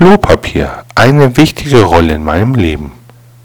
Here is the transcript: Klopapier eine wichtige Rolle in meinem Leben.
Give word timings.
Klopapier 0.00 0.84
eine 0.94 1.36
wichtige 1.36 1.82
Rolle 1.82 2.14
in 2.14 2.24
meinem 2.24 2.54
Leben. 2.54 2.90